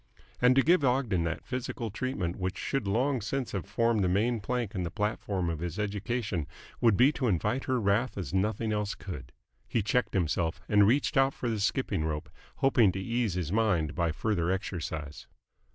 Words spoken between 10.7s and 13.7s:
reached out for the skipping rope, hoping to ease his